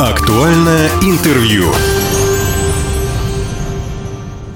Актуальное 0.00 0.88
интервью. 1.02 1.64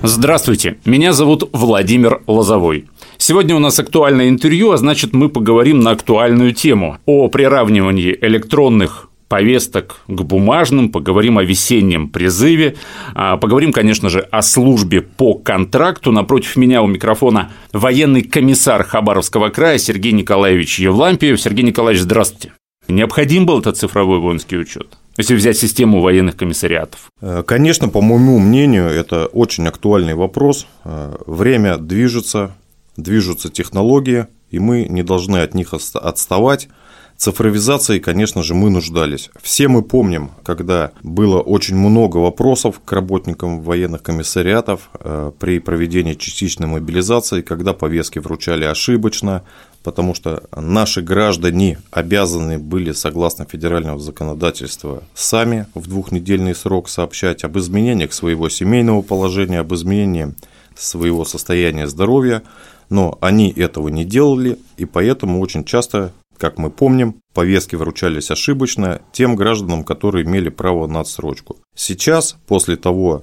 Здравствуйте, 0.02 0.78
меня 0.86 1.12
зовут 1.12 1.50
Владимир 1.52 2.22
Лозовой. 2.26 2.86
Сегодня 3.18 3.54
у 3.54 3.58
нас 3.58 3.78
актуальное 3.78 4.30
интервью, 4.30 4.70
а 4.70 4.78
значит 4.78 5.12
мы 5.12 5.28
поговорим 5.28 5.80
на 5.80 5.90
актуальную 5.90 6.54
тему 6.54 6.96
о 7.04 7.28
приравнивании 7.28 8.16
электронных 8.22 9.10
повесток 9.28 10.00
к 10.08 10.22
бумажным, 10.22 10.88
поговорим 10.88 11.36
о 11.36 11.44
весеннем 11.44 12.08
призыве, 12.08 12.76
а, 13.14 13.36
поговорим, 13.36 13.74
конечно 13.74 14.08
же, 14.08 14.20
о 14.20 14.40
службе 14.40 15.02
по 15.02 15.34
контракту. 15.34 16.10
Напротив 16.10 16.56
меня 16.56 16.80
у 16.80 16.86
микрофона 16.86 17.52
военный 17.70 18.22
комиссар 18.22 18.82
Хабаровского 18.82 19.50
края 19.50 19.76
Сергей 19.76 20.12
Николаевич 20.12 20.78
Евлампиев. 20.78 21.38
Сергей 21.38 21.66
Николаевич, 21.66 22.00
здравствуйте. 22.00 22.54
Необходим 22.88 23.44
был 23.44 23.60
этот 23.60 23.76
цифровой 23.76 24.20
воинский 24.20 24.56
учет? 24.56 24.96
Если 25.16 25.34
взять 25.36 25.56
систему 25.56 26.00
военных 26.00 26.36
комиссариатов. 26.36 27.10
Э, 27.20 27.44
конечно, 27.46 27.88
по 27.88 28.00
моему 28.00 28.38
мнению, 28.38 28.86
это 28.86 29.26
очень 29.26 29.66
актуальный 29.66 30.14
вопрос. 30.14 30.66
Э, 30.84 31.16
время 31.26 31.76
движется, 31.76 32.54
движутся 32.96 33.48
технологии, 33.48 34.26
и 34.50 34.58
мы 34.58 34.86
не 34.88 35.02
должны 35.02 35.38
от 35.38 35.54
них 35.54 35.72
отставать. 35.72 36.68
Цифровизацией, 37.16 38.00
конечно 38.00 38.42
же, 38.42 38.54
мы 38.54 38.70
нуждались. 38.70 39.30
Все 39.40 39.68
мы 39.68 39.82
помним, 39.82 40.32
когда 40.42 40.90
было 41.04 41.40
очень 41.40 41.76
много 41.76 42.16
вопросов 42.16 42.80
к 42.84 42.90
работникам 42.90 43.60
военных 43.62 44.02
комиссариатов 44.02 44.90
э, 44.94 45.30
при 45.38 45.60
проведении 45.60 46.14
частичной 46.14 46.66
мобилизации, 46.66 47.42
когда 47.42 47.72
повестки 47.72 48.18
вручали 48.18 48.64
ошибочно, 48.64 49.44
потому 49.84 50.14
что 50.14 50.44
наши 50.56 51.02
граждане 51.02 51.78
обязаны 51.92 52.58
были, 52.58 52.92
согласно 52.92 53.44
федерального 53.44 54.00
законодательства, 54.00 55.04
сами 55.14 55.66
в 55.74 55.86
двухнедельный 55.86 56.54
срок 56.54 56.88
сообщать 56.88 57.44
об 57.44 57.58
изменениях 57.58 58.14
своего 58.14 58.48
семейного 58.48 59.02
положения, 59.02 59.60
об 59.60 59.72
изменении 59.74 60.34
своего 60.74 61.24
состояния 61.24 61.86
здоровья, 61.86 62.42
но 62.88 63.18
они 63.20 63.50
этого 63.50 63.88
не 63.88 64.06
делали, 64.06 64.58
и 64.78 64.86
поэтому 64.86 65.38
очень 65.40 65.64
часто, 65.64 66.12
как 66.38 66.58
мы 66.58 66.70
помним, 66.70 67.16
повестки 67.34 67.76
вручались 67.76 68.30
ошибочно 68.30 69.02
тем 69.12 69.36
гражданам, 69.36 69.84
которые 69.84 70.24
имели 70.24 70.48
право 70.48 70.86
на 70.86 71.00
отсрочку. 71.00 71.58
Сейчас, 71.76 72.36
после 72.46 72.76
того, 72.76 73.22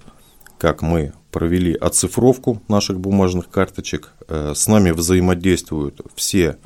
как 0.60 0.84
мы 0.84 1.14
провели 1.32 1.74
оцифровку 1.74 2.62
наших 2.68 3.00
бумажных 3.00 3.50
карточек. 3.50 4.14
Э, 4.28 4.54
с 4.56 4.68
нами 4.68 4.92
взаимодействуют 4.92 6.02
все 6.16 6.58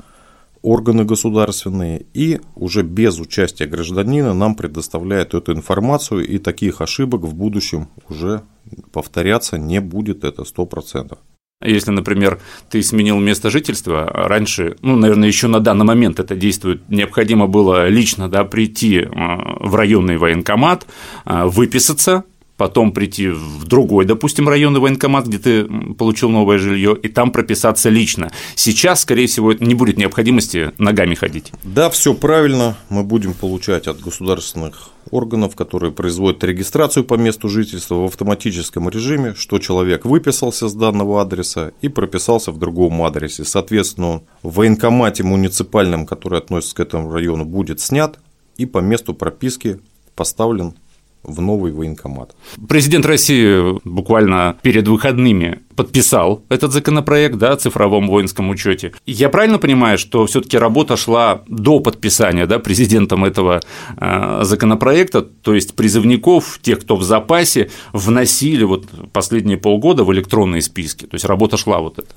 органы 0.62 1.04
государственные 1.04 2.06
и 2.12 2.40
уже 2.56 2.82
без 2.82 3.20
участия 3.20 3.66
гражданина 3.66 4.34
нам 4.34 4.56
предоставляют 4.56 5.34
эту 5.34 5.52
информацию 5.52 6.26
и 6.26 6.38
таких 6.38 6.80
ошибок 6.80 7.22
в 7.22 7.34
будущем 7.34 7.88
уже 8.08 8.42
повторяться 8.92 9.58
не 9.58 9.80
будет, 9.80 10.24
это 10.24 10.42
100%. 10.42 11.18
Если, 11.64 11.90
например, 11.90 12.38
ты 12.68 12.82
сменил 12.82 13.18
место 13.18 13.48
жительства, 13.48 14.04
раньше, 14.04 14.76
ну, 14.82 14.96
наверное, 14.96 15.28
еще 15.28 15.46
на 15.46 15.60
данный 15.60 15.86
момент 15.86 16.20
это 16.20 16.36
действует, 16.36 16.82
необходимо 16.88 17.46
было 17.46 17.88
лично 17.88 18.28
да, 18.28 18.44
прийти 18.44 18.98
э, 18.98 19.08
в 19.10 19.74
районный 19.74 20.18
военкомат, 20.18 20.86
э, 21.24 21.44
выписаться, 21.46 22.24
потом 22.56 22.92
прийти 22.92 23.28
в 23.28 23.64
другой, 23.64 24.04
допустим, 24.04 24.48
районный 24.48 24.80
военкомат, 24.80 25.26
где 25.26 25.38
ты 25.38 25.64
получил 25.94 26.30
новое 26.30 26.58
жилье, 26.58 26.96
и 27.00 27.08
там 27.08 27.30
прописаться 27.30 27.88
лично. 27.88 28.30
Сейчас, 28.54 29.02
скорее 29.02 29.26
всего, 29.26 29.52
не 29.52 29.74
будет 29.74 29.98
необходимости 29.98 30.72
ногами 30.78 31.14
ходить. 31.14 31.52
Да, 31.62 31.90
все 31.90 32.14
правильно. 32.14 32.76
Мы 32.88 33.04
будем 33.04 33.34
получать 33.34 33.86
от 33.86 34.00
государственных 34.00 34.90
органов, 35.10 35.54
которые 35.54 35.92
производят 35.92 36.42
регистрацию 36.44 37.04
по 37.04 37.14
месту 37.14 37.48
жительства 37.48 37.96
в 37.96 38.04
автоматическом 38.04 38.88
режиме, 38.88 39.34
что 39.34 39.58
человек 39.58 40.04
выписался 40.04 40.68
с 40.68 40.74
данного 40.74 41.22
адреса 41.22 41.72
и 41.80 41.88
прописался 41.88 42.50
в 42.52 42.58
другом 42.58 43.02
адресе. 43.02 43.44
Соответственно, 43.44 44.22
в 44.42 44.54
военкомате 44.54 45.22
муниципальном, 45.22 46.06
который 46.06 46.38
относится 46.38 46.76
к 46.76 46.80
этому 46.80 47.12
району, 47.12 47.44
будет 47.44 47.80
снят 47.80 48.18
и 48.56 48.66
по 48.66 48.78
месту 48.78 49.14
прописки 49.14 49.80
поставлен 50.14 50.74
в 51.26 51.40
новый 51.40 51.72
военкомат. 51.72 52.34
Президент 52.68 53.04
России 53.04 53.78
буквально 53.84 54.56
перед 54.62 54.86
выходными 54.88 55.60
подписал 55.74 56.42
этот 56.48 56.72
законопроект 56.72 57.36
да, 57.36 57.52
о 57.52 57.56
цифровом 57.56 58.08
воинском 58.08 58.48
учете. 58.48 58.92
Я 59.04 59.28
правильно 59.28 59.58
понимаю, 59.58 59.98
что 59.98 60.24
все-таки 60.26 60.56
работа 60.56 60.96
шла 60.96 61.42
до 61.48 61.80
подписания 61.80 62.46
да, 62.46 62.58
президентом 62.58 63.24
этого 63.24 63.60
э, 63.96 64.40
законопроекта, 64.42 65.22
то 65.22 65.54
есть 65.54 65.74
призывников, 65.74 66.58
тех, 66.62 66.80
кто 66.80 66.96
в 66.96 67.02
запасе, 67.02 67.70
вносили 67.92 68.64
вот 68.64 68.86
последние 69.12 69.58
полгода 69.58 70.04
в 70.04 70.12
электронные 70.12 70.62
списки. 70.62 71.04
То 71.04 71.14
есть 71.14 71.24
работа 71.24 71.56
шла 71.56 71.80
вот 71.80 71.98
эта. 71.98 72.08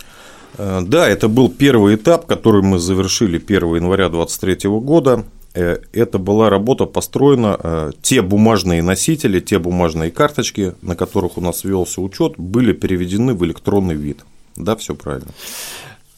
Э, 0.58 0.82
да, 0.86 1.08
это 1.08 1.28
был 1.28 1.50
первый 1.50 1.96
этап, 1.96 2.26
который 2.26 2.62
мы 2.62 2.80
завершили 2.80 3.38
1 3.38 3.76
января 3.76 4.10
2023 4.10 4.70
года. 4.70 5.26
Э, 5.60 5.80
это 5.92 6.18
была 6.20 6.50
работа 6.50 6.86
построена, 6.86 7.60
э, 7.62 7.92
те 8.02 8.22
бумажные 8.22 8.82
носители, 8.82 9.42
те 9.42 9.60
бумажные 9.60 10.10
карточки, 10.10 10.74
на 10.82 10.96
которых 10.96 11.38
у 11.38 11.42
нас 11.42 11.66
велся 11.66 12.02
учет, 12.02 12.34
были 12.38 12.72
переведены 12.72 13.34
в 13.34 13.44
электронный 13.46 13.96
вид. 13.96 14.20
Да, 14.56 14.76
все 14.76 14.96
правильно. 14.96 15.32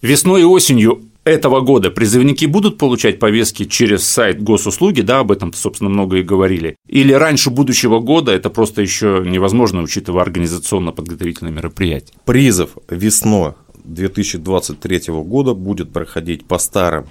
Весной 0.04 0.42
и 0.42 0.46
осенью 0.46 1.02
этого 1.24 1.62
года 1.62 1.90
призывники 1.90 2.46
будут 2.46 2.78
получать 2.78 3.18
повестки 3.18 3.66
через 3.66 4.04
сайт 4.04 4.42
госуслуги, 4.44 5.02
да, 5.02 5.20
об 5.20 5.32
этом, 5.32 5.54
собственно, 5.54 5.90
много 5.90 6.18
и 6.18 6.24
говорили, 6.24 6.76
или 6.88 7.14
раньше 7.14 7.50
будущего 7.50 8.00
года 8.00 8.32
это 8.32 8.50
просто 8.52 8.82
еще 8.84 9.24
невозможно, 9.26 9.82
учитывая 9.82 10.24
организационно-подготовительные 10.24 11.52
мероприятия? 11.52 12.14
Призыв 12.26 12.78
весной 12.90 13.54
2023 13.84 15.02
года 15.08 15.54
будет 15.56 15.92
проходить 15.92 16.46
по 16.46 16.60
старым 16.60 17.06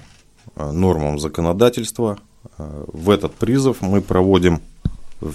нормам 0.56 1.18
законодательства. 1.18 2.18
Э, 2.58 2.84
в 2.92 3.10
этот 3.10 3.34
призыв 3.34 3.80
мы 3.80 4.00
проводим 4.00 4.60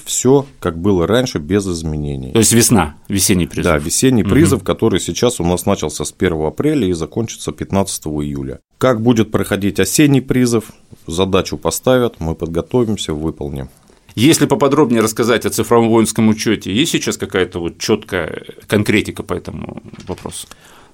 все, 0.06 0.46
как 0.60 0.78
было 0.78 1.06
раньше, 1.06 1.40
без 1.40 1.68
изменений. 1.68 2.32
То 2.32 2.40
есть 2.40 2.54
весна, 2.54 2.96
весенний 3.08 3.46
призыв. 3.46 3.72
Да, 3.72 3.78
весенний 3.78 4.24
угу. 4.24 4.32
призыв, 4.32 4.64
который 4.64 5.00
сейчас 5.00 5.40
у 5.40 5.46
нас 5.46 5.66
начался 5.66 6.06
с 6.06 6.14
1 6.18 6.46
апреля 6.46 6.88
и 6.88 6.94
закончится 6.94 7.52
15 7.52 8.08
июля. 8.08 8.60
Как 8.78 9.02
будет 9.02 9.32
проходить 9.32 9.80
осенний 9.80 10.22
призыв, 10.22 10.72
задачу 11.08 11.58
поставят, 11.58 12.20
мы 12.20 12.36
подготовимся, 12.36 13.14
выполним. 13.14 13.70
Если 14.16 14.46
поподробнее 14.46 15.02
рассказать 15.02 15.46
о 15.46 15.50
цифровом 15.50 15.90
воинском 15.90 16.30
учете, 16.30 16.74
есть 16.74 16.92
сейчас 16.94 17.18
какая-то 17.18 17.60
вот 17.60 17.78
четкая 17.78 18.46
конкретика 18.66 19.24
по 19.24 19.34
этому 19.34 19.84
вопросу? 20.08 20.48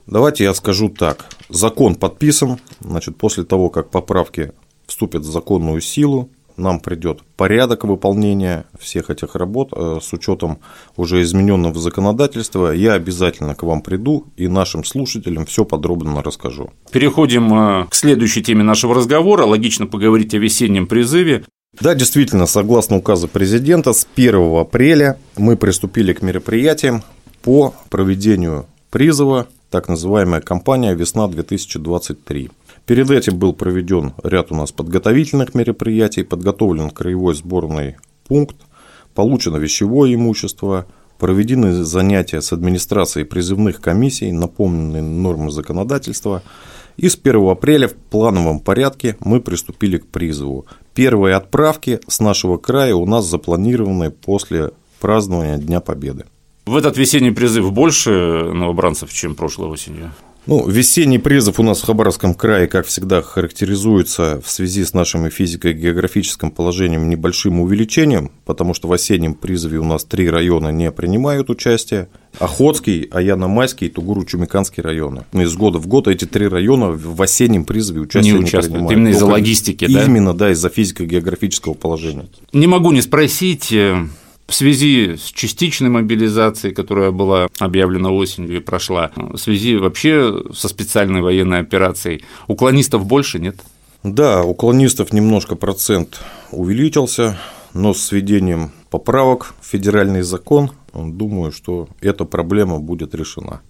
Давайте 0.07 0.43
я 0.43 0.53
скажу 0.53 0.89
так. 0.89 1.25
Закон 1.49 1.95
подписан, 1.95 2.59
значит, 2.79 3.17
после 3.17 3.43
того, 3.43 3.69
как 3.69 3.89
поправки 3.89 4.51
вступят 4.85 5.23
в 5.23 5.31
законную 5.31 5.81
силу, 5.81 6.29
нам 6.57 6.79
придет 6.79 7.21
порядок 7.37 7.83
выполнения 7.83 8.65
всех 8.79 9.09
этих 9.09 9.35
работ 9.35 9.73
э, 9.75 9.99
с 10.01 10.13
учетом 10.13 10.59
уже 10.95 11.21
измененного 11.21 11.79
законодательства. 11.79 12.71
Я 12.71 12.93
обязательно 12.93 13.55
к 13.55 13.63
вам 13.63 13.81
приду 13.81 14.27
и 14.37 14.47
нашим 14.47 14.83
слушателям 14.83 15.45
все 15.45 15.65
подробно 15.65 16.21
расскажу. 16.21 16.71
Переходим 16.91 17.53
э, 17.53 17.87
к 17.87 17.95
следующей 17.95 18.43
теме 18.43 18.63
нашего 18.63 18.95
разговора. 18.95 19.45
Логично 19.45 19.87
поговорить 19.87 20.33
о 20.33 20.37
весеннем 20.37 20.87
призыве. 20.87 21.45
Да, 21.79 21.95
действительно, 21.95 22.47
согласно 22.47 22.97
указу 22.97 23.27
президента, 23.27 23.93
с 23.93 24.05
1 24.15 24.57
апреля 24.57 25.17
мы 25.37 25.55
приступили 25.55 26.13
к 26.13 26.21
мероприятиям 26.21 27.01
по 27.43 27.73
проведению 27.89 28.65
призыва 28.89 29.47
так 29.71 29.87
называемая 29.87 30.41
кампания 30.41 30.93
«Весна-2023». 30.93 32.51
Перед 32.85 33.09
этим 33.09 33.39
был 33.39 33.53
проведен 33.53 34.13
ряд 34.21 34.51
у 34.51 34.55
нас 34.55 34.73
подготовительных 34.73 35.55
мероприятий, 35.55 36.23
подготовлен 36.23 36.89
краевой 36.89 37.33
сборный 37.35 37.95
пункт, 38.27 38.57
получено 39.15 39.57
вещевое 39.57 40.13
имущество, 40.13 40.87
проведены 41.17 41.85
занятия 41.85 42.41
с 42.41 42.51
администрацией 42.51 43.25
призывных 43.25 43.79
комиссий, 43.79 44.31
напомнены 44.33 45.01
нормы 45.01 45.51
законодательства. 45.51 46.43
И 46.97 47.07
с 47.07 47.15
1 47.15 47.49
апреля 47.49 47.87
в 47.87 47.93
плановом 47.93 48.59
порядке 48.59 49.15
мы 49.21 49.39
приступили 49.39 49.99
к 49.99 50.07
призыву. 50.07 50.65
Первые 50.93 51.35
отправки 51.35 52.01
с 52.07 52.19
нашего 52.19 52.57
края 52.57 52.93
у 52.95 53.05
нас 53.05 53.25
запланированы 53.25 54.11
после 54.11 54.71
празднования 54.99 55.57
Дня 55.57 55.79
Победы. 55.79 56.25
В 56.65 56.75
этот 56.75 56.97
весенний 56.97 57.31
призыв 57.31 57.71
больше 57.71 58.11
новобранцев, 58.11 59.11
чем 59.13 59.35
прошлой 59.35 59.67
осенью? 59.69 60.11
Ну, 60.47 60.67
весенний 60.67 61.19
призыв 61.19 61.59
у 61.59 61.63
нас 61.63 61.81
в 61.81 61.85
Хабаровском 61.85 62.33
крае, 62.33 62.67
как 62.67 62.87
всегда, 62.87 63.21
характеризуется 63.21 64.41
в 64.43 64.49
связи 64.49 64.83
с 64.83 64.93
нашим 64.93 65.29
физико-географическим 65.29 66.49
положением 66.49 67.09
небольшим 67.09 67.59
увеличением, 67.59 68.31
потому 68.45 68.73
что 68.73 68.87
в 68.87 68.93
осеннем 68.93 69.35
призыве 69.35 69.77
у 69.77 69.83
нас 69.83 70.03
три 70.03 70.27
района 70.29 70.69
не 70.69 70.91
принимают 70.91 71.51
участие. 71.51 72.09
Охотский, 72.39 73.07
Аяно-Майский 73.11 73.87
и 73.87 73.91
Тугуру-Чумиканский 73.91 74.81
районы. 74.81 75.25
Из 75.33 75.53
года 75.55 75.77
в 75.77 75.85
год 75.85 76.07
эти 76.07 76.25
три 76.25 76.47
района 76.47 76.89
в 76.89 77.21
осеннем 77.21 77.63
призыве 77.63 78.01
участия 78.01 78.31
не, 78.31 78.39
не 78.39 78.45
участвуют. 78.45 78.87
принимают. 78.87 78.91
Именно 78.93 79.09
из-за 79.09 79.25
логистики, 79.27 79.85
да? 79.85 80.05
Именно, 80.05 80.33
да, 80.33 80.51
из-за 80.51 80.69
физико-географического 80.69 81.75
положения. 81.75 82.25
Не 82.51 82.65
могу 82.65 82.91
не 82.91 83.03
спросить, 83.03 83.71
э, 83.71 84.07
в 84.51 84.53
связи 84.53 85.15
с 85.15 85.31
частичной 85.31 85.89
мобилизацией, 85.89 86.75
которая 86.75 87.11
была 87.11 87.47
объявлена 87.57 88.11
осенью 88.11 88.57
и 88.57 88.59
прошла, 88.59 89.09
в 89.15 89.37
связи 89.37 89.77
вообще 89.77 90.43
со 90.53 90.67
специальной 90.67 91.21
военной 91.21 91.59
операцией, 91.59 92.25
уклонистов 92.47 93.05
больше 93.05 93.39
нет? 93.39 93.61
Да, 94.03 94.43
у 94.43 94.53
колонистов 94.53 95.13
немножко 95.13 95.55
процент 95.55 96.19
увеличился, 96.51 97.39
но 97.73 97.93
с 97.93 98.11
введением 98.11 98.71
поправок 98.89 99.53
в 99.61 99.67
федеральный 99.67 100.21
закон, 100.21 100.71
думаю, 100.93 101.53
что 101.53 101.87
эта 102.01 102.25
проблема 102.25 102.79
будет 102.79 103.15
решена. 103.15 103.61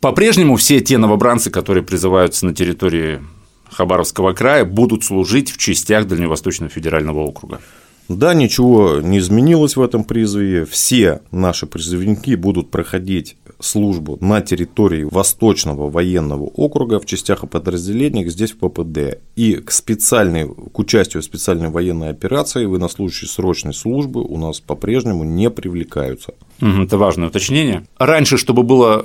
По-прежнему 0.00 0.56
все 0.56 0.80
те 0.80 0.98
новобранцы, 0.98 1.50
которые 1.50 1.82
призываются 1.82 2.44
на 2.44 2.54
территории 2.54 3.22
Хабаровского 3.70 4.34
края, 4.34 4.66
будут 4.66 5.04
служить 5.04 5.50
в 5.50 5.56
частях 5.56 6.06
Дальневосточного 6.06 6.70
федерального 6.70 7.20
округа. 7.20 7.62
Да, 8.08 8.32
ничего 8.32 9.00
не 9.00 9.18
изменилось 9.18 9.76
в 9.76 9.82
этом 9.82 10.04
призыве. 10.04 10.64
Все 10.64 11.20
наши 11.30 11.66
призывники 11.66 12.34
будут 12.34 12.70
проходить 12.70 13.36
службу 13.60 14.16
на 14.20 14.40
территории 14.40 15.04
Восточного 15.04 15.90
военного 15.90 16.44
округа 16.44 17.00
в 17.00 17.06
частях 17.06 17.44
и 17.44 17.46
подразделениях 17.46 18.30
здесь 18.30 18.52
в 18.52 18.58
ППД. 18.58 19.18
И 19.36 19.56
к, 19.56 19.70
специальной, 19.70 20.48
к 20.48 20.78
участию 20.78 21.22
в 21.22 21.26
специальной 21.26 21.68
военной 21.68 22.10
операции 22.10 22.64
военнослужащие 22.64 23.28
срочной 23.28 23.74
службы 23.74 24.22
у 24.22 24.38
нас 24.38 24.60
по-прежнему 24.60 25.24
не 25.24 25.50
привлекаются. 25.50 26.34
Это 26.60 26.96
важное 26.98 27.28
уточнение. 27.28 27.86
Раньше, 27.98 28.36
чтобы 28.36 28.62
было 28.62 29.04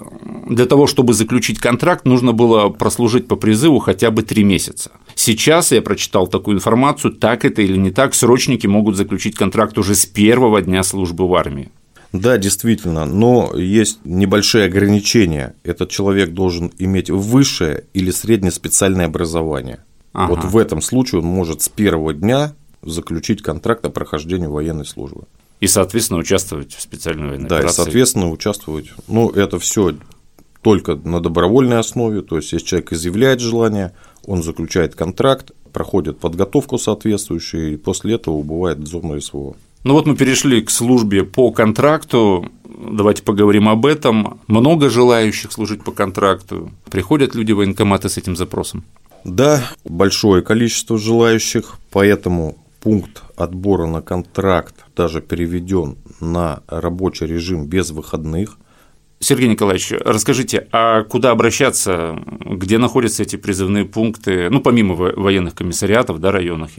для 0.50 0.66
того, 0.66 0.88
чтобы 0.88 1.14
заключить 1.14 1.60
контракт, 1.60 2.06
нужно 2.06 2.32
было 2.32 2.70
прослужить 2.70 3.28
по 3.28 3.36
призыву 3.36 3.80
хотя 3.80 4.12
бы 4.12 4.24
три 4.24 4.44
месяца. 4.44 4.92
Сейчас 5.26 5.72
я 5.72 5.82
прочитал 5.82 6.28
такую 6.28 6.58
информацию, 6.58 7.14
так 7.14 7.46
это 7.46 7.62
или 7.62 7.78
не 7.78 7.92
так, 7.92 8.14
срочники 8.14 8.68
могут 8.68 8.98
заключить 8.98 9.36
контракт 9.36 9.78
уже 9.78 9.96
с 9.96 10.06
первого 10.06 10.62
дня 10.62 10.84
службы 10.84 11.26
в 11.26 11.34
армии. 11.34 11.72
Да, 12.12 12.38
действительно, 12.38 13.06
но 13.06 13.56
есть 13.56 14.00
небольшие 14.04 14.66
ограничения. 14.66 15.56
Этот 15.64 15.92
человек 15.92 16.32
должен 16.32 16.74
иметь 16.78 17.10
высшее 17.10 17.86
или 17.94 18.12
среднее 18.12 18.52
специальное 18.52 19.06
образование. 19.06 19.86
Ага. 20.12 20.30
Вот 20.32 20.44
в 20.44 20.58
этом 20.58 20.82
случае 20.82 21.22
он 21.22 21.28
может 21.28 21.62
с 21.62 21.70
первого 21.70 22.14
дня 22.14 22.54
заключить 22.82 23.42
контракт 23.42 23.86
о 23.86 23.92
прохождении 23.92 24.48
военной 24.48 24.86
службы. 24.86 25.24
И, 25.62 25.68
соответственно, 25.68 26.20
участвовать 26.20 26.74
в 26.74 26.82
специальной 26.82 27.30
военной 27.30 27.48
Да, 27.48 27.60
операции. 27.60 27.82
и, 27.82 27.86
соответственно, 27.86 28.30
участвовать. 28.30 28.88
Ну, 29.08 29.30
это 29.30 29.58
все 29.58 29.94
только 30.62 30.96
на 30.96 31.22
добровольной 31.22 31.80
основе, 31.80 32.22
то 32.22 32.36
есть, 32.36 32.52
если 32.52 32.66
человек 32.66 32.92
изъявляет 32.92 33.40
желание, 33.40 33.94
он 34.26 34.44
заключает 34.44 34.96
контракт, 34.96 35.52
проходит 35.72 36.20
подготовку 36.20 36.78
соответствующую, 36.78 37.74
и 37.74 37.78
после 37.78 38.16
этого 38.16 38.36
убывает 38.36 38.80
дозорное 38.80 39.20
СВО. 39.20 39.56
Ну 39.84 39.94
вот 39.94 40.06
мы 40.06 40.16
перешли 40.16 40.62
к 40.62 40.70
службе 40.70 41.24
по 41.26 41.52
контракту. 41.52 42.50
Давайте 42.64 43.22
поговорим 43.22 43.68
об 43.68 43.86
этом. 43.86 44.40
Много 44.48 44.90
желающих 44.90 45.52
служить 45.52 45.84
по 45.84 45.92
контракту. 45.92 46.72
Приходят 46.90 47.36
люди 47.36 47.52
в 47.52 47.58
военкоматы 47.58 48.08
с 48.08 48.18
этим 48.18 48.38
запросом. 48.38 48.86
Да, 49.26 49.64
большое 49.84 50.42
количество 50.42 50.98
желающих, 50.98 51.78
поэтому 51.92 52.58
пункт 52.82 53.24
отбора 53.36 53.88
на 53.88 54.02
контракт 54.02 54.76
даже 54.96 55.22
переведен 55.22 55.98
на 56.20 56.62
рабочий 56.68 57.26
режим 57.26 57.66
без 57.66 57.92
выходных. 57.92 58.58
Сергей 59.24 59.48
Николаевич, 59.48 59.94
расскажите, 60.02 60.68
а 60.74 61.04
куда 61.04 61.32
обращаться, 61.32 62.20
где 62.46 62.78
находятся 62.78 63.24
эти 63.24 63.38
призывные 63.38 63.86
пункты, 63.86 64.50
ну, 64.50 64.60
помимо 64.60 64.96
военных 64.96 65.56
комиссариатов, 65.56 66.20
да, 66.20 66.32
районах? 66.32 66.72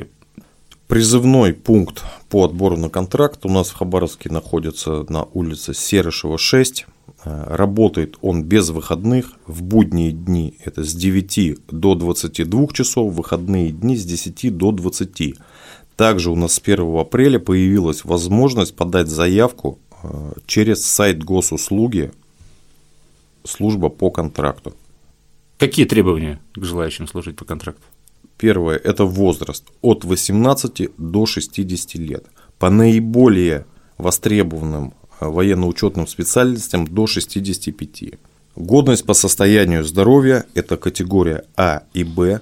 Призывной 0.86 1.54
пункт 1.54 2.04
по 2.28 2.44
отбору 2.44 2.76
на 2.76 2.90
контракт 2.90 3.46
у 3.46 3.48
нас 3.48 3.70
в 3.70 3.76
Хабаровске 3.76 4.30
находится 4.30 5.06
на 5.08 5.22
улице 5.22 5.72
Серышева, 5.72 6.36
6. 6.36 6.86
Работает 7.24 8.18
он 8.20 8.44
без 8.44 8.68
выходных. 8.68 9.32
В 9.46 9.62
будние 9.62 10.12
дни 10.12 10.58
это 10.62 10.84
с 10.84 10.92
9 10.94 11.60
до 11.68 11.94
22 11.94 12.66
часов, 12.74 13.14
выходные 13.14 13.70
дни 13.70 13.96
с 13.96 14.04
10 14.04 14.54
до 14.54 14.70
20. 14.72 15.36
Также 15.96 16.30
у 16.30 16.36
нас 16.36 16.52
с 16.52 16.60
1 16.62 16.98
апреля 16.98 17.38
появилась 17.38 18.04
возможность 18.04 18.76
подать 18.76 19.08
заявку 19.08 19.78
э, 20.02 20.32
через 20.46 20.84
сайт 20.84 21.24
госуслуги 21.24 22.12
служба 23.44 23.88
по 23.88 24.10
контракту. 24.10 24.74
Какие 25.58 25.86
требования 25.86 26.40
к 26.54 26.64
желающим 26.64 27.06
служить 27.06 27.36
по 27.36 27.44
контракту? 27.44 27.82
Первое– 28.36 28.76
это 28.84 29.04
возраст 29.04 29.64
от 29.80 30.04
18 30.04 30.90
до 30.98 31.26
60 31.26 31.94
лет. 31.94 32.26
По 32.58 32.70
наиболее 32.70 33.66
востребованным 33.96 34.94
э, 35.20 35.26
военно-учетным 35.26 36.06
специальностям 36.06 36.86
до 36.86 37.06
65. 37.06 38.18
Годность 38.56 39.06
по 39.06 39.14
состоянию 39.14 39.84
здоровья– 39.84 40.46
это 40.54 40.76
категория 40.76 41.44
А 41.56 41.82
и 41.92 42.04
Б 42.04 42.40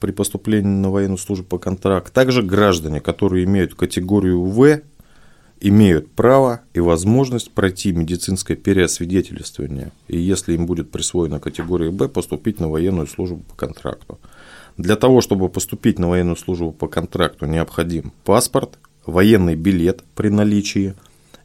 при 0.00 0.12
поступлении 0.12 0.68
на 0.68 0.90
военную 0.90 1.18
службу 1.18 1.44
по 1.46 1.58
контракту. 1.58 2.12
Также 2.12 2.42
граждане, 2.42 3.00
которые 3.00 3.44
имеют 3.44 3.74
категорию 3.74 4.44
В, 4.44 4.80
имеют 5.60 6.10
право 6.12 6.62
и 6.74 6.80
возможность 6.80 7.50
пройти 7.50 7.92
медицинское 7.92 8.56
переосвидетельствование, 8.56 9.92
и 10.08 10.18
если 10.18 10.54
им 10.54 10.66
будет 10.66 10.90
присвоена 10.90 11.40
категория 11.40 11.90
Б, 11.90 12.08
поступить 12.08 12.60
на 12.60 12.68
военную 12.68 13.06
службу 13.06 13.42
по 13.48 13.54
контракту. 13.54 14.18
Для 14.76 14.96
того, 14.96 15.20
чтобы 15.20 15.48
поступить 15.48 15.98
на 15.98 16.08
военную 16.08 16.36
службу 16.36 16.72
по 16.72 16.86
контракту, 16.86 17.46
необходим 17.46 18.12
паспорт, 18.24 18.78
военный 19.06 19.56
билет 19.56 20.04
при 20.14 20.28
наличии. 20.28 20.94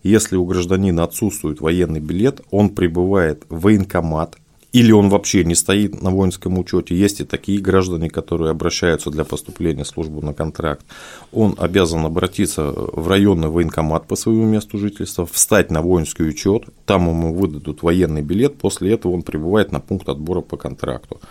Если 0.04 0.36
у 0.36 0.46
гражданина 0.46 1.04
отсутствует 1.04 1.60
военный 1.62 2.00
билет, 2.00 2.42
он 2.52 2.70
прибывает 2.70 3.44
в 3.50 3.62
военкомат, 3.62 4.38
или 4.74 4.92
он 4.92 5.10
вообще 5.10 5.46
не 5.46 5.54
стоит 5.54 6.02
на 6.02 6.10
воинском 6.10 6.58
учете. 6.58 6.96
Есть 6.96 7.22
и 7.22 7.26
такие 7.26 7.62
граждане, 7.62 8.10
которые 8.10 8.50
обращаются 8.50 9.12
для 9.12 9.24
поступления 9.24 9.84
в 9.84 9.88
службу 9.88 10.22
на 10.22 10.34
контракт. 10.34 10.84
Он 11.32 11.56
обязан 11.60 12.04
обратиться 12.06 12.74
в 12.74 13.08
районный 13.08 13.50
военкомат 13.50 14.08
по 14.08 14.16
своему 14.16 14.46
месту 14.46 14.80
жительства, 14.80 15.28
встать 15.28 15.70
на 15.70 15.84
воинский 15.84 16.24
учет, 16.24 16.66
там 16.88 17.08
ему 17.08 17.36
выдадут 17.36 17.84
военный 17.84 18.24
билет, 18.24 18.58
после 18.58 18.94
этого 18.94 19.14
он 19.14 19.22
прибывает 19.22 19.72
на 19.72 19.80
пункт 19.80 20.10
отбора 20.10 20.42
по 20.42 20.58
контракту. 20.58 21.22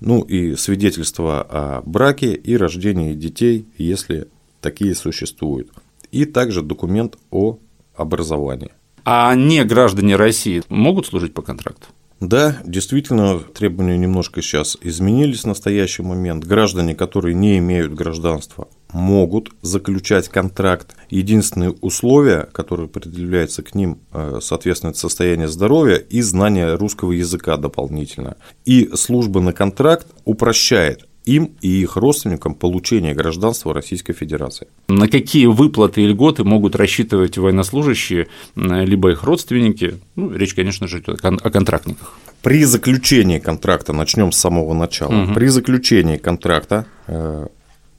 Ну 0.00 0.22
и 0.22 0.56
свидетельство 0.56 1.42
о 1.42 1.82
браке 1.86 2.32
и 2.34 2.56
рождении 2.56 3.14
детей, 3.14 3.66
если 3.78 4.26
такие 4.60 4.96
существуют. 4.96 5.70
И 6.10 6.24
также 6.24 6.60
документ 6.60 7.16
о 7.30 7.58
образовании. 7.94 8.72
А 9.04 9.32
не 9.36 9.64
граждане 9.64 10.16
России 10.16 10.64
могут 10.68 11.06
служить 11.06 11.34
по 11.34 11.42
контракту? 11.42 11.86
Да, 12.20 12.58
действительно, 12.66 13.40
требования 13.40 13.96
немножко 13.96 14.42
сейчас 14.42 14.76
изменились 14.82 15.40
в 15.40 15.46
настоящий 15.46 16.02
момент. 16.02 16.44
Граждане, 16.44 16.94
которые 16.94 17.34
не 17.34 17.56
имеют 17.58 17.94
гражданства, 17.94 18.68
могут 18.92 19.50
заключать 19.62 20.28
контракт. 20.28 20.94
Единственные 21.08 21.70
условия, 21.80 22.46
которые 22.52 22.88
предъявляются 22.88 23.62
к 23.62 23.74
ним, 23.74 24.00
э, 24.12 24.40
соответственно, 24.42 24.90
это 24.90 24.98
состояние 24.98 25.48
здоровья 25.48 25.96
и 25.96 26.20
знание 26.20 26.74
русского 26.74 27.12
языка 27.12 27.56
дополнительно. 27.56 28.36
И 28.66 28.90
служба 28.94 29.40
на 29.40 29.54
контракт 29.54 30.06
упрощает 30.26 31.06
им 31.24 31.50
и 31.60 31.68
их 31.68 31.96
родственникам 31.96 32.54
получение 32.54 33.14
гражданства 33.14 33.74
Российской 33.74 34.12
Федерации. 34.12 34.68
На 34.88 35.08
какие 35.08 35.46
выплаты 35.46 36.02
и 36.02 36.06
льготы 36.06 36.44
могут 36.44 36.74
рассчитывать 36.76 37.36
военнослужащие, 37.38 38.28
либо 38.56 39.10
их 39.10 39.22
родственники? 39.24 39.98
Ну, 40.16 40.32
речь, 40.32 40.54
конечно 40.54 40.88
же, 40.88 41.00
идет 41.00 41.24
о 41.24 41.50
контрактниках. 41.50 42.18
При 42.42 42.64
заключении 42.64 43.38
контракта, 43.38 43.92
начнем 43.92 44.32
с 44.32 44.38
самого 44.38 44.72
начала, 44.72 45.24
угу. 45.24 45.34
при 45.34 45.48
заключении 45.48 46.16
контракта 46.16 46.86
э, 47.06 47.46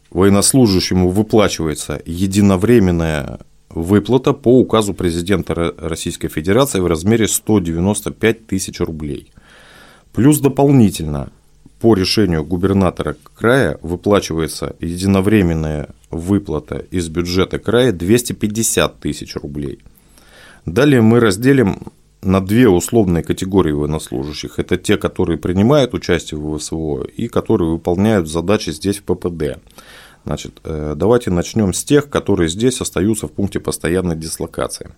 военнослужащему 0.09 1.09
выплачивается 1.09 2.01
единовременная 2.05 3.39
выплата 3.69 4.33
по 4.33 4.59
указу 4.59 4.93
президента 4.93 5.73
Российской 5.77 6.27
Федерации 6.27 6.79
в 6.79 6.87
размере 6.87 7.27
195 7.27 8.47
тысяч 8.47 8.79
рублей. 8.79 9.31
Плюс 10.11 10.39
дополнительно 10.39 11.31
по 11.79 11.95
решению 11.95 12.43
губернатора 12.43 13.15
края 13.35 13.77
выплачивается 13.81 14.75
единовременная 14.79 15.89
выплата 16.11 16.85
из 16.91 17.09
бюджета 17.09 17.57
края 17.57 17.91
250 17.91 18.99
тысяч 18.99 19.35
рублей. 19.35 19.79
Далее 20.65 21.01
мы 21.01 21.19
разделим 21.19 21.79
на 22.21 22.39
две 22.39 22.69
условные 22.69 23.23
категории 23.23 23.71
военнослужащих. 23.71 24.59
Это 24.59 24.77
те, 24.77 24.97
которые 24.97 25.39
принимают 25.39 25.95
участие 25.95 26.39
в 26.39 26.57
ВСВО 26.57 27.03
и 27.03 27.27
которые 27.27 27.71
выполняют 27.71 28.29
задачи 28.29 28.69
здесь 28.69 28.99
в 28.99 29.03
ППД. 29.03 29.59
Значит, 30.23 30.59
давайте 30.63 31.31
начнем 31.31 31.73
с 31.73 31.83
тех, 31.83 32.09
которые 32.09 32.47
здесь 32.47 32.79
остаются 32.79 33.27
в 33.27 33.31
пункте 33.31 33.59
постоянной 33.59 34.15
дислокации. 34.15 34.91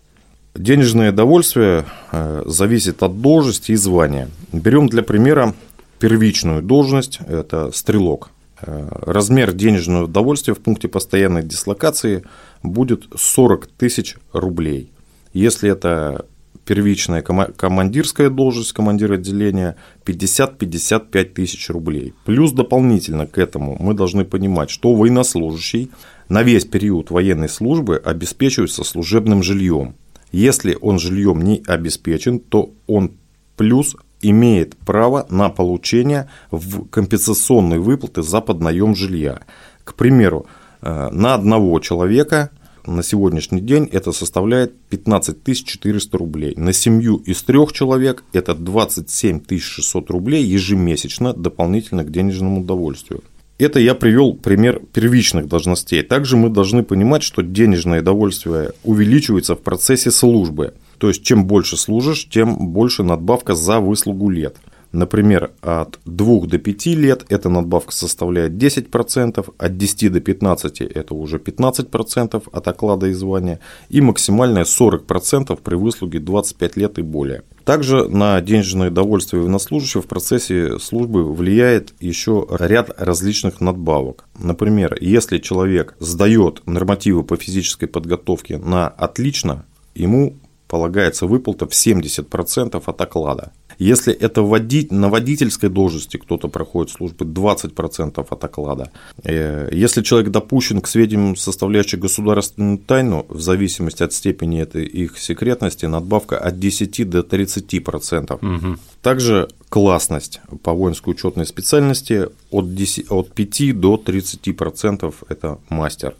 Денежное 0.55 1.11
довольствие 1.11 1.85
э, 2.11 2.43
зависит 2.45 3.01
от 3.01 3.21
должности 3.21 3.71
и 3.71 3.75
звания. 3.75 4.29
Берем 4.51 4.87
для 4.87 5.01
примера 5.01 5.55
первичную 6.03 6.61
должность, 6.61 7.19
это 7.27 7.71
стрелок. 7.71 8.29
Э, 8.61 8.89
размер 8.91 9.53
денежного 9.53 10.05
довольствия 10.05 10.53
в 10.53 10.59
пункте 10.59 10.89
постоянной 10.89 11.43
дислокации 11.43 12.23
будет 12.61 13.05
40 13.15 13.67
тысяч 13.67 14.17
рублей. 14.33 14.91
Если 15.31 15.71
это 15.71 16.25
первичная 16.65 17.21
командирская 17.21 18.29
должность 18.29 18.73
командира 18.73 19.13
отделения 19.13 19.77
50-55 20.05 21.23
тысяч 21.23 21.69
рублей. 21.69 22.13
Плюс 22.25 22.51
дополнительно 22.51 23.25
к 23.25 23.37
этому 23.37 23.77
мы 23.79 23.93
должны 23.93 24.25
понимать, 24.25 24.69
что 24.71 24.95
военнослужащий 24.95 25.89
на 26.27 26.43
весь 26.43 26.65
период 26.65 27.11
военной 27.11 27.47
службы 27.47 27.95
обеспечивается 27.95 28.83
служебным 28.83 29.41
жильем. 29.41 29.95
Если 30.33 30.77
он 30.81 30.99
жильем 30.99 31.41
не 31.41 31.63
обеспечен, 31.65 32.39
то 32.41 32.73
он 32.87 33.13
плюс 33.55 33.95
имеет 34.23 34.75
право 34.77 35.27
на 35.29 35.49
получение 35.49 36.29
в 36.51 36.87
компенсационной 36.87 37.79
выплаты 37.79 38.23
за 38.23 38.41
поднаем 38.41 38.95
жилья. 38.95 39.41
К 39.83 39.93
примеру, 39.93 40.47
э, 40.81 41.09
на 41.11 41.35
одного 41.35 41.79
человека– 41.79 42.49
на 42.85 43.01
сегодняшний 43.01 43.61
день 43.61 43.87
это 43.91 44.11
составляет 44.11 44.75
15 44.89 45.65
400 45.65 46.17
рублей. 46.17 46.53
На 46.57 46.73
семью 46.73 47.17
из 47.17 47.41
трех 47.43 47.71
человек 47.71 48.23
это 48.33 48.53
27 48.55 49.41
600 49.59 50.09
рублей 50.09 50.43
ежемесячно 50.43 51.33
дополнительно 51.33 52.03
к 52.03 52.11
денежному 52.11 52.61
удовольствию. 52.61 53.23
Это 53.57 53.79
я 53.79 53.95
привел 53.95 54.33
пример 54.33 54.81
первичных 54.91 55.47
должностей. 55.47 56.03
Также 56.03 56.35
мы 56.35 56.49
должны 56.49 56.83
понимать, 56.83 57.23
что 57.23 57.41
денежное 57.41 58.01
довольствие 58.01 58.73
увеличивается 58.83 59.55
в 59.55 59.61
процессе 59.61 60.11
службы. 60.11 60.73
То 60.97 61.07
есть, 61.07 61.23
чем 61.23 61.45
больше 61.45 61.77
служишь, 61.77 62.27
тем 62.29 62.69
больше 62.69 63.03
надбавка 63.03 63.55
за 63.55 63.79
выслугу 63.79 64.29
лет– 64.29 64.57
Например, 64.93 65.51
от 65.61 65.99
2 66.05 66.45
до 66.45 66.59
5 66.59 66.85
лет 66.85 67.25
эта 67.29 67.49
надбавка 67.49 67.91
составляет 67.91 68.53
10%, 68.53 69.53
от 69.57 69.77
10 69.77 70.13
до 70.13 70.19
15 70.19 70.81
это 70.81 71.15
уже 71.15 71.37
15% 71.37 72.43
от 72.51 72.67
оклада 72.67 73.07
и 73.07 73.13
звания, 73.13 73.59
и 73.89 74.01
максимальная 74.01 74.65
40% 74.65 75.59
при 75.63 75.75
выслуге 75.75 76.19
25 76.19 76.77
лет 76.77 76.99
и 76.99 77.01
более. 77.01 77.41
Также 77.65 78.07
на 78.07 78.39
денежное 78.41 78.91
довольствие 78.91 79.41
военнослужащего 79.41 80.03
в 80.03 80.07
процессе 80.07 80.77
службы 80.77 81.33
влияет 81.33 81.95
еще 81.99 82.45
ряд 82.51 82.91
различных 82.95 83.61
надбавок. 83.61 84.25
Например, 84.37 84.95
если 85.01 85.39
человек 85.39 85.95
сдает 85.99 86.61
нормативы 86.67 87.23
по 87.23 87.35
физической 87.35 87.87
подготовке 87.87 88.59
на 88.59 88.89
отлично, 88.89 89.65
ему 89.95 90.35
полагается 90.73 91.27
выплата 91.27 91.67
в 91.67 91.69
70% 91.69 92.83
от 92.83 93.01
оклада. 93.01 93.51
Если 93.77 94.11
это 94.11 94.41
водить, 94.41 94.91
на 94.91 95.09
водительской 95.09 95.69
должности 95.69 96.17
кто-то 96.17 96.47
проходит 96.47 96.89
службы, 96.89 97.25
20% 97.25 98.25
от 98.27 98.43
оклада. 98.43 98.89
Э, 99.23 99.69
если 99.71 100.01
человек 100.01 100.31
допущен 100.31 100.81
к 100.81 100.87
сведениям, 100.87 101.35
составляющим 101.35 101.99
государственную 101.99 102.79
тайну, 102.79 103.23
в 103.29 103.39
зависимости 103.39 104.01
от 104.01 104.13
степени 104.13 104.61
этой 104.61 104.85
их 104.85 105.19
секретности, 105.19 105.85
надбавка 105.85 106.39
от 106.39 106.59
10 106.59 107.07
до 107.07 107.19
30%. 107.19 108.33
Угу. 108.33 108.77
Также 109.03 109.47
классность 109.69 110.41
по 110.63 110.73
воинской 110.73 111.11
учетной 111.11 111.45
специальности 111.45 112.29
от, 112.49 112.73
10, 112.73 113.11
от 113.11 113.31
5 113.31 113.79
до 113.79 114.01
30% 114.03 115.13
это 115.29 115.59
мастер. 115.69 116.15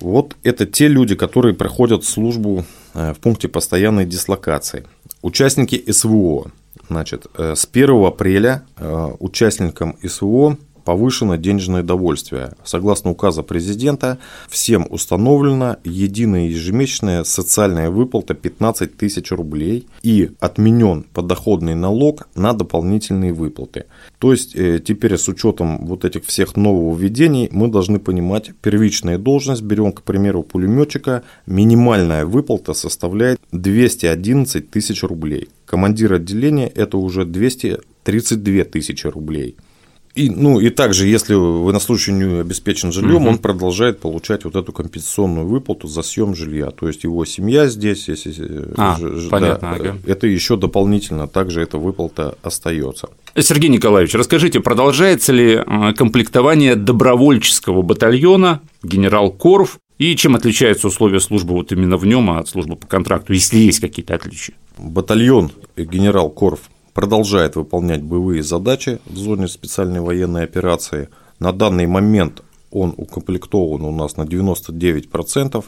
Вот 0.00 0.36
это 0.44 0.64
те 0.64 0.88
люди, 0.88 1.14
которые 1.14 1.54
проходят 1.54 2.04
службу 2.04 2.64
в 2.94 3.16
пункте 3.20 3.48
постоянной 3.48 4.06
дислокации. 4.06 4.84
Участники 5.22 5.90
СВО, 5.90 6.50
Значит, 6.88 7.26
э, 7.36 7.54
с 7.54 7.66
1 7.66 8.06
апреля 8.06 8.62
э, 8.76 9.08
участникам 9.18 9.96
СВО 10.02 10.56
повышено 10.88 11.36
денежное 11.36 11.82
довольствие. 11.82 12.54
Согласно 12.64 13.10
указа 13.10 13.42
президента, 13.42 14.16
всем 14.48 14.86
установлена 14.88 15.76
единая 15.84 16.48
ежемесячная 16.48 17.24
социальная 17.24 17.90
выплата 17.90 18.32
15 18.32 18.96
тысяч 18.96 19.30
рублей 19.30 19.86
и 20.02 20.30
отменен 20.40 21.04
подоходный 21.12 21.74
налог 21.74 22.26
на 22.34 22.54
дополнительные 22.54 23.34
выплаты. 23.34 23.84
То 24.18 24.32
есть 24.32 24.56
э, 24.56 24.80
теперь 24.82 25.18
с 25.18 25.28
учетом 25.28 25.84
вот 25.84 26.06
этих 26.06 26.24
всех 26.24 26.56
нововведений 26.56 27.50
мы 27.52 27.68
должны 27.68 27.98
понимать, 27.98 28.52
первичная 28.62 29.18
должность, 29.18 29.60
берем, 29.60 29.92
к 29.92 30.00
примеру, 30.00 30.42
пулеметчика, 30.42 31.22
минимальная 31.44 32.24
выплата 32.24 32.72
составляет 32.72 33.38
211 33.52 34.70
тысяч 34.70 35.02
рублей. 35.02 35.50
Командир 35.66 36.14
отделения 36.14 36.66
это 36.66 36.96
уже 36.96 37.26
232 37.26 38.64
тысячи 38.64 39.06
рублей. 39.06 39.56
И, 40.18 40.30
ну, 40.30 40.58
и 40.58 40.70
также, 40.70 41.06
если 41.06 41.34
военнослужащий 41.34 42.12
не 42.12 42.40
обеспечен 42.40 42.90
жильем, 42.90 43.22
угу. 43.22 43.28
он 43.28 43.38
продолжает 43.38 44.00
получать 44.00 44.44
вот 44.44 44.56
эту 44.56 44.72
компенсационную 44.72 45.46
выплату 45.46 45.86
за 45.86 46.02
съем 46.02 46.34
жилья. 46.34 46.72
То 46.72 46.88
есть 46.88 47.04
его 47.04 47.24
семья 47.24 47.68
здесь, 47.68 48.08
если 48.08 48.64
а, 48.76 48.96
ж, 48.98 49.28
понятно, 49.28 49.68
да, 49.70 49.74
ага. 49.76 49.98
это 50.06 50.26
еще 50.26 50.56
дополнительно 50.56 51.28
также 51.28 51.60
эта 51.62 51.78
выплата 51.78 52.36
остается. 52.42 53.10
Сергей 53.38 53.70
Николаевич, 53.70 54.12
расскажите, 54.14 54.58
продолжается 54.58 55.32
ли 55.32 55.52
э, 55.64 55.92
комплектование 55.92 56.74
добровольческого 56.74 57.82
батальона 57.82 58.60
генерал 58.82 59.30
Корф 59.30 59.78
и 59.98 60.16
чем 60.16 60.34
отличаются 60.34 60.88
условия 60.88 61.20
службы 61.20 61.54
вот 61.54 61.70
именно 61.70 61.96
в 61.96 62.04
нем 62.04 62.28
от 62.30 62.48
службы 62.48 62.74
по 62.74 62.88
контракту, 62.88 63.34
если 63.34 63.58
есть 63.58 63.78
какие-то 63.78 64.16
отличия? 64.16 64.56
Батальон 64.78 65.52
генерал 65.76 66.28
Корф 66.28 66.62
продолжает 66.98 67.54
выполнять 67.54 68.02
боевые 68.02 68.42
задачи 68.42 68.98
в 69.06 69.16
зоне 69.16 69.46
специальной 69.46 70.00
военной 70.00 70.42
операции. 70.42 71.10
На 71.38 71.52
данный 71.52 71.86
момент 71.86 72.42
он 72.72 72.92
укомплектован 72.96 73.82
у 73.82 73.92
нас 73.92 74.16
на 74.16 74.22
99%. 74.22 75.64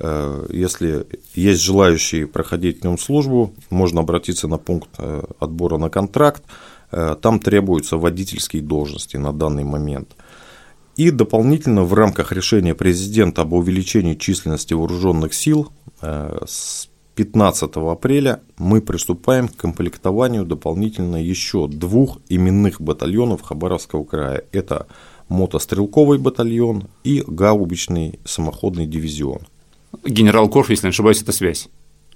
Э, 0.00 0.46
если 0.50 1.06
есть 1.36 1.62
желающие 1.62 2.26
проходить 2.26 2.80
в 2.80 2.84
нем 2.84 2.98
службу, 2.98 3.54
можно 3.70 4.00
обратиться 4.00 4.48
на 4.48 4.58
пункт 4.58 4.88
э, 4.98 5.22
отбора 5.38 5.78
на 5.78 5.90
контракт. 5.90 6.42
Э, 6.90 7.14
там 7.22 7.38
требуются 7.38 7.96
водительские 7.96 8.60
должности 8.60 9.16
на 9.16 9.32
данный 9.32 9.62
момент. 9.62 10.08
И 10.96 11.12
дополнительно 11.12 11.84
в 11.84 11.94
рамках 11.94 12.32
решения 12.32 12.74
президента 12.74 13.42
об 13.42 13.52
увеличении 13.52 14.16
численности 14.16 14.74
вооруженных 14.74 15.34
сил 15.34 15.70
с 16.00 16.88
15 17.14 17.70
апреля 17.76 18.40
мы 18.58 18.80
приступаем 18.80 19.48
к 19.48 19.56
комплектованию 19.56 20.44
дополнительно 20.44 21.16
еще 21.16 21.68
двух 21.68 22.18
именных 22.28 22.80
батальонов 22.80 23.42
Хабаровского 23.42 24.04
края. 24.04 24.44
Это 24.52 24.86
мотострелковый 25.28 26.18
батальон 26.18 26.88
и 27.04 27.22
гаубичный 27.26 28.18
самоходный 28.24 28.86
дивизион. 28.86 29.42
Генерал 30.04 30.48
Корф, 30.48 30.70
если 30.70 30.88
не 30.88 30.90
ошибаюсь, 30.90 31.22
это 31.22 31.32
связь. 31.32 31.68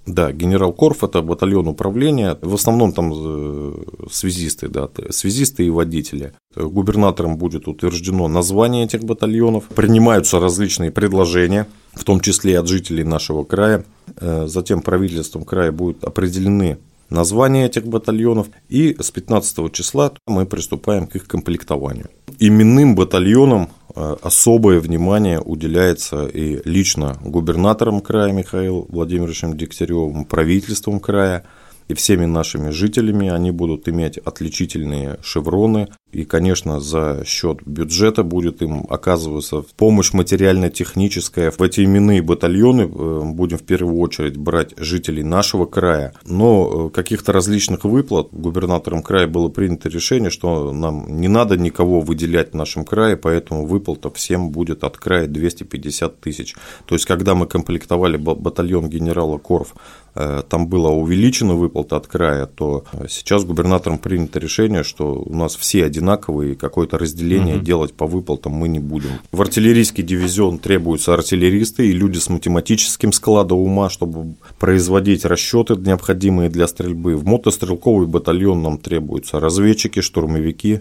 Да, 0.08 0.32
генерал 0.32 0.72
Корф– 0.72 1.04
это 1.04 1.20
батальон 1.20 1.68
управления, 1.68 2.38
в 2.40 2.54
основном 2.54 2.92
там 2.92 3.12
э, 3.14 3.74
связисты, 4.10 4.68
да, 4.68 4.88
связисты 5.10 5.66
и 5.66 5.70
водители. 5.70 6.32
Губернатором 6.56 7.36
будет 7.36 7.68
утверждено 7.68 8.26
название 8.26 8.86
этих 8.86 9.04
батальонов, 9.04 9.64
принимаются 9.64 10.40
различные 10.40 10.90
предложения, 10.90 11.66
в 11.92 12.04
том 12.04 12.20
числе 12.20 12.52
и 12.52 12.54
от 12.56 12.68
жителей 12.68 13.04
нашего 13.04 13.44
края. 13.44 13.84
Э, 14.16 14.46
затем 14.48 14.80
правительством 14.80 15.44
края 15.44 15.72
будут 15.72 16.04
определены 16.04 16.78
названия 17.10 17.66
этих 17.66 17.86
батальонов, 17.86 18.48
и 18.70 18.96
с 18.98 19.10
15 19.10 19.70
числа 19.72 20.12
мы 20.26 20.46
приступаем 20.46 21.06
к 21.06 21.16
их 21.16 21.26
комплектованию. 21.26 22.08
Именным 22.38 22.94
батальонам 22.94 23.64
э, 23.64 23.68
особое 23.94 24.80
внимание 24.80 25.40
уделяется 25.40 26.26
и 26.26 26.60
лично 26.68 27.18
губернатором 27.22 28.00
края 28.00 28.32
Михаилом 28.32 28.86
Владимировичем 28.88 29.56
Дегтяревым, 29.56 30.24
правительством 30.24 31.00
края– 31.00 31.44
и 31.88 31.94
всеми 31.94 32.26
нашими 32.26 32.70
жителями. 32.70 33.28
Они 33.28 33.50
будут 33.50 33.88
иметь 33.88 34.18
отличительные 34.18 35.18
шевроны. 35.22 35.88
И, 36.10 36.24
конечно, 36.24 36.80
за 36.80 37.22
счет 37.26 37.58
бюджета 37.66 38.22
будет 38.22 38.62
им 38.62 38.86
оказываться 38.88 39.64
помощь 39.76 40.14
материально-техническая. 40.14 41.50
В 41.50 41.60
эти 41.60 41.84
именные 41.84 42.22
батальоны 42.22 42.82
э, 42.82 43.20
будем 43.24 43.58
в 43.58 43.62
первую 43.62 43.98
очередь 43.98 44.38
брать 44.38 44.72
жителей 44.78 45.22
нашего 45.22 45.66
края. 45.66 46.14
Но 46.24 46.88
э, 46.88 46.94
каких-то 46.94 47.32
различных 47.32 47.84
выплат 47.84 48.28
губернатором 48.32 49.02
края 49.02 49.26
было 49.26 49.50
принято 49.50 49.90
решение, 49.90 50.30
что 50.30 50.72
нам 50.72 51.20
не 51.20 51.28
надо 51.28 51.58
никого 51.58 52.00
выделять 52.00 52.52
в 52.52 52.56
нашем 52.56 52.86
крае, 52.86 53.18
поэтому 53.18 53.66
выплата 53.66 54.10
всем 54.10 54.50
будет 54.50 54.84
от 54.84 54.96
края 54.96 55.26
250 55.26 56.20
тысяч. 56.20 56.56
То 56.86 56.94
есть, 56.94 57.04
когда 57.04 57.34
мы 57.34 57.46
комплектовали 57.46 58.16
батальон 58.16 58.88
генерала 58.88 59.36
Корф 59.36 59.74
Э, 60.18 60.42
там 60.48 60.66
была 60.66 60.90
увеличена 60.90 61.54
выплата 61.54 61.96
от 61.96 62.08
края, 62.08 62.46
то 62.46 62.84
сейчас 63.08 63.44
губернатором 63.44 63.98
принято 63.98 64.40
решение, 64.40 64.82
что 64.82 65.14
у 65.14 65.34
нас 65.34 65.54
все 65.54 65.84
одинаковые, 65.98 66.54
какое-то 66.54 66.98
разделение 66.98 67.56
угу. 67.56 67.64
делать 67.64 67.94
по 67.94 68.06
выплатам 68.06 68.52
мы 68.52 68.68
не 68.68 68.78
будем. 68.78 69.10
В 69.32 69.40
артиллерийский 69.40 70.02
дивизион 70.02 70.58
требуются 70.58 71.14
артиллеристы 71.14 71.88
и 71.88 71.92
люди 71.92 72.18
с 72.18 72.28
математическим 72.28 73.12
складом 73.12 73.58
ума, 73.58 73.90
чтобы 73.90 74.34
производить 74.58 75.24
расчеты 75.24 75.74
необходимые 75.76 76.48
для 76.48 76.66
стрельбы. 76.66 77.16
В 77.16 77.24
мотострелковый 77.24 78.06
батальон 78.06 78.62
нам 78.62 78.78
требуются 78.78 79.40
разведчики, 79.40 80.00
штурмовики, 80.00 80.80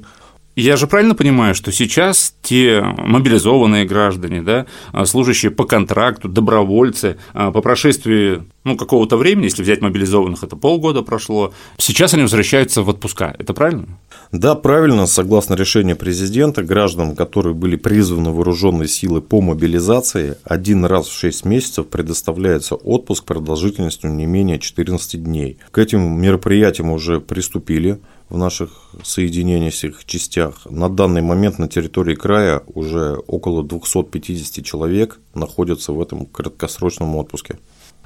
я 0.62 0.76
же 0.76 0.88
правильно 0.88 1.14
понимаю, 1.14 1.54
что 1.54 1.72
сейчас 1.72 2.34
те 2.42 2.82
мобилизованные 2.82 3.86
граждане, 3.86 4.42
да, 4.42 4.66
а, 4.92 5.06
служащие 5.06 5.52
по 5.52 5.66
контракту, 5.66 6.28
добровольцы, 6.30 7.18
а, 7.34 7.52
по 7.52 7.62
прошествии 7.62 8.44
ну, 8.64 8.76
какого-то 8.76 9.18
времени, 9.18 9.46
если 9.46 9.64
взять 9.64 9.82
мобилизованных, 9.82 10.44
это 10.44 10.56
полгода 10.56 11.02
прошло, 11.02 11.54
сейчас 11.78 12.14
они 12.14 12.24
возвращаются 12.24 12.82
в 12.82 12.90
отпуска. 12.90 13.36
Это 13.38 13.54
правильно? 13.54 13.88
Да, 14.32 14.56
правильно. 14.56 15.06
Согласно 15.06 15.54
решению 15.54 15.96
президента, 15.96 16.64
гражданам, 16.64 17.16
которые 17.16 17.54
были 17.54 17.78
призваны 17.78 18.32
вооруженные 18.32 18.88
силы 18.88 19.22
по 19.22 19.42
мобилизации, 19.42 20.38
один 20.44 20.84
раз 20.86 21.08
в 21.08 21.18
6 21.18 21.46
месяцев 21.46 21.88
предоставляется 21.88 22.76
отпуск 22.76 23.24
продолжительностью 23.24 24.12
не 24.12 24.26
менее 24.26 24.60
14 24.60 25.24
дней. 25.24 25.60
К 25.72 25.78
этим 25.78 26.20
мероприятиям 26.20 26.92
уже 26.92 27.22
приступили 27.22 28.00
в 28.30 28.38
наших 28.38 28.70
соединениях, 29.04 29.74
частях. 30.06 30.66
На 30.70 30.90
данный 30.90 31.22
момент 31.22 31.60
на 31.60 31.68
территории 31.68 32.16
края 32.16 32.62
уже 32.74 33.18
около 33.28 33.64
250 33.64 34.66
человек 34.66 35.20
находятся 35.34 35.94
в 35.94 36.02
этом 36.02 36.26
краткосрочном 36.26 37.16
отпуске. 37.16 37.58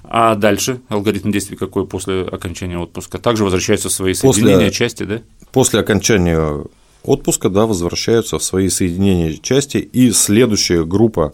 А 0.04 0.36
дальше 0.36 0.82
алгоритм 0.90 1.32
действий 1.32 1.58
какой 1.58 1.88
после 1.88 2.22
окончания 2.24 2.78
отпуска? 2.78 3.18
Также 3.18 3.44
возвращаются 3.44 3.90
в 3.90 3.94
свои 3.94 4.14
соединения, 4.14 4.58
после, 4.58 4.72
части, 4.72 5.04
да? 5.04 5.22
После 5.52 5.80
окончания 5.80 6.66
отпуска, 7.04 7.50
да, 7.50 7.66
возвращаются 7.66 8.38
в 8.38 8.44
свои 8.44 8.70
соединения, 8.70 9.38
части, 9.38 9.78
и 9.78 10.12
следующая 10.12 10.86
группа 10.86 11.34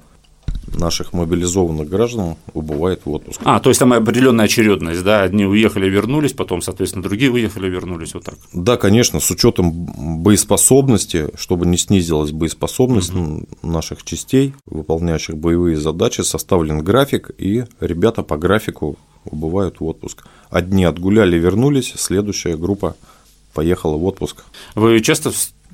наших 0.77 1.13
мобилизованных 1.13 1.89
граждан 1.89 2.35
убывает 2.53 3.01
в 3.05 3.11
отпуск. 3.11 3.41
А, 3.43 3.59
то 3.59 3.69
есть 3.69 3.79
там 3.79 3.93
определенная 3.93 4.45
очередность, 4.45 5.03
да, 5.03 5.23
одни 5.23 5.45
уехали, 5.45 5.89
вернулись, 5.89 6.33
потом, 6.33 6.61
соответственно, 6.61 7.03
другие 7.03 7.31
уехали, 7.31 7.67
вернулись, 7.69 8.13
вот 8.13 8.23
так. 8.23 8.35
Да, 8.53 8.77
конечно, 8.77 9.19
с 9.19 9.29
учетом 9.31 9.71
боеспособности, 9.71 11.29
чтобы 11.37 11.65
не 11.65 11.77
снизилась 11.77 12.31
боеспособность 12.31 13.13
угу. 13.13 13.45
наших 13.61 14.03
частей, 14.03 14.53
выполняющих 14.65 15.37
боевые 15.37 15.77
задачи, 15.77 16.21
составлен 16.21 16.83
график, 16.83 17.31
и 17.37 17.65
ребята 17.79 18.23
по 18.23 18.37
графику 18.37 18.97
убывают 19.25 19.79
в 19.79 19.85
отпуск. 19.85 20.25
Одни 20.49 20.85
отгуляли, 20.85 21.37
вернулись, 21.37 21.93
следующая 21.97 22.55
группа 22.57 22.95
поехала 23.53 23.97
в 23.97 24.05
отпуск. 24.05 24.43
Вы 24.75 24.99
часто 24.99 25.31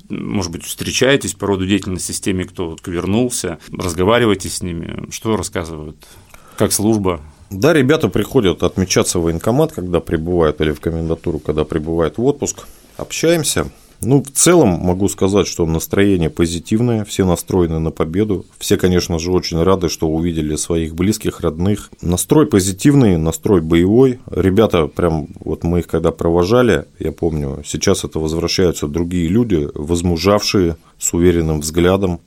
может 0.08 0.52
быть, 0.52 0.64
встречаетесь 0.64 1.34
по 1.34 1.46
роду 1.46 1.66
деятельности 1.66 2.12
с 2.12 2.20
теми, 2.20 2.44
кто 2.44 2.76
вернулся, 2.86 3.58
разговариваете 3.72 4.48
с 4.48 4.62
ними, 4.62 5.10
что 5.10 5.36
рассказывают, 5.36 5.96
как 6.56 6.72
служба? 6.72 7.20
Да, 7.50 7.72
ребята 7.72 8.08
приходят 8.08 8.62
отмечаться 8.62 9.18
в 9.18 9.22
военкомат, 9.22 9.72
когда 9.72 10.00
прибывают, 10.00 10.60
или 10.60 10.72
в 10.72 10.80
комендатуру, 10.80 11.38
когда 11.38 11.64
прибывают 11.64 12.18
в 12.18 12.24
отпуск, 12.24 12.66
общаемся, 12.96 13.70
ну, 14.04 14.22
в 14.22 14.30
целом 14.30 14.80
могу 14.80 15.08
сказать, 15.08 15.46
что 15.46 15.66
настроение 15.66 16.30
позитивное, 16.30 17.04
все 17.04 17.24
настроены 17.24 17.78
на 17.78 17.90
победу. 17.90 18.44
Все, 18.58 18.76
конечно 18.76 19.18
же, 19.18 19.30
очень 19.32 19.62
рады, 19.62 19.88
что 19.88 20.08
увидели 20.08 20.56
своих 20.56 20.94
близких, 20.94 21.40
родных. 21.40 21.90
Настрой 22.00 22.46
позитивный, 22.46 23.16
настрой 23.16 23.60
боевой. 23.60 24.20
Ребята, 24.30 24.86
прям 24.86 25.28
вот 25.40 25.64
мы 25.64 25.80
их 25.80 25.86
когда 25.86 26.10
провожали, 26.12 26.86
я 26.98 27.12
помню, 27.12 27.62
сейчас 27.64 28.04
это 28.04 28.18
возвращаются 28.18 28.88
другие 28.88 29.28
люди, 29.28 29.68
возмужавшие, 29.74 30.76
с 30.98 31.12
уверенным 31.12 31.60
взглядом. 31.60 32.20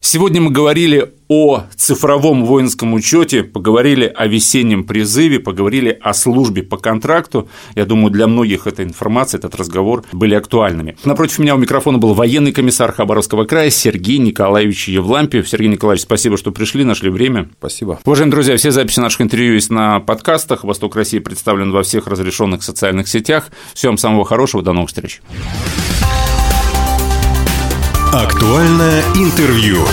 Сегодня 0.00 0.40
мы 0.40 0.50
говорили 0.50 1.12
о 1.26 1.64
цифровом 1.76 2.44
воинском 2.44 2.94
учете, 2.94 3.42
поговорили 3.42 4.06
о 4.06 4.26
весеннем 4.26 4.84
призыве, 4.84 5.40
поговорили 5.40 5.98
о 6.00 6.14
службе 6.14 6.62
по 6.62 6.78
контракту. 6.78 7.48
Я 7.74 7.84
думаю, 7.84 8.10
для 8.10 8.26
многих 8.28 8.66
эта 8.66 8.84
информация, 8.84 9.38
этот 9.38 9.56
разговор 9.56 10.04
были 10.12 10.34
актуальными. 10.34 10.96
Напротив 11.04 11.40
меня 11.40 11.56
у 11.56 11.58
микрофона 11.58 11.98
был 11.98 12.14
военный 12.14 12.52
комиссар 12.52 12.92
Хабаровского 12.92 13.44
края 13.44 13.70
Сергей 13.70 14.18
Николаевич 14.18 14.88
Евлампиев. 14.88 15.48
Сергей 15.48 15.68
Николаевич, 15.68 16.04
спасибо, 16.04 16.38
что 16.38 16.52
пришли, 16.52 16.84
нашли 16.84 17.10
время. 17.10 17.50
Спасибо. 17.58 17.98
Уважаемые 18.04 18.32
друзья, 18.32 18.56
все 18.56 18.70
записи 18.70 19.00
наших 19.00 19.20
интервью 19.20 19.54
есть 19.54 19.70
на 19.70 20.00
подкастах. 20.00 20.64
«Восток 20.64 20.96
России» 20.96 21.18
представлен 21.18 21.72
во 21.72 21.82
всех 21.82 22.06
разрешенных 22.06 22.62
социальных 22.62 23.08
сетях. 23.08 23.48
Всем 23.74 23.98
самого 23.98 24.24
хорошего, 24.24 24.62
до 24.62 24.72
новых 24.72 24.88
встреч. 24.88 25.20
Актуальное 28.12 29.02
интервью. 29.14 29.84